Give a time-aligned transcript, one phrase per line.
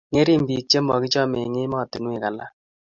[0.11, 2.51] Ngering biik chemagichame eng emetinwek alak